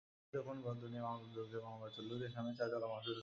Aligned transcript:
নীলক্ষেতে 0.03 0.33
দোকান 0.33 0.57
বরাদ্দ 0.63 0.83
নিয়ে 0.85 1.03
মামলা 1.03 1.27
দুদকে 1.27 1.57
মামলা 1.67 1.87
চললেও 1.95 2.17
সেখানে 2.23 2.49
চারতলা 2.59 2.87
মার্কেট 2.87 3.07
হচ্ছে। 3.07 3.19